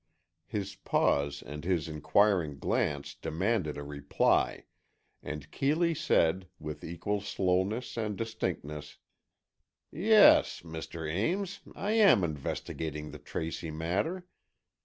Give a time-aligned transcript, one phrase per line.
[0.47, 4.63] His pause and his inquiring glance demanded a reply,
[5.21, 8.97] and Keeley said, with equal slowness and distinctness:
[9.91, 11.07] "Yes, Mr.
[11.07, 14.25] Ames, I am investigating the Tracy matter.